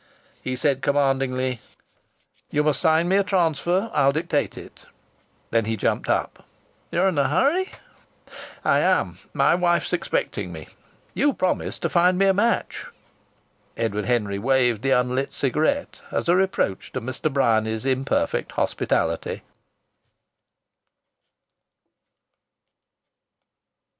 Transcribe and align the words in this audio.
He 0.41 0.55
said 0.55 0.81
commandingly: 0.81 1.61
"You 2.49 2.63
must 2.63 2.81
sign 2.81 3.07
me 3.07 3.17
a 3.17 3.23
transfer. 3.23 3.91
I'll 3.93 4.11
dictate 4.11 4.57
it!" 4.57 4.85
Then 5.51 5.65
he 5.65 5.77
jumped 5.77 6.09
up. 6.09 6.43
"You're 6.91 7.09
in 7.09 7.19
a 7.19 7.27
hurry?" 7.27 7.67
"I 8.65 8.79
am. 8.79 9.19
My 9.31 9.53
wife 9.53 9.85
is 9.85 9.93
expecting 9.93 10.51
me. 10.51 10.69
You 11.13 11.33
promised 11.33 11.83
to 11.83 11.87
find 11.89 12.17
me 12.17 12.25
a 12.25 12.33
match." 12.33 12.87
Edward 13.77 14.05
Henry 14.05 14.39
waved 14.39 14.81
the 14.81 14.89
unlit 14.89 15.33
cigarette 15.33 16.01
as 16.11 16.27
a 16.27 16.35
reproach 16.35 16.91
to 16.93 16.99
Mr. 16.99 17.31
Bryany's 17.31 17.85
imperfect 17.85 18.53
hospitality. 18.53 19.43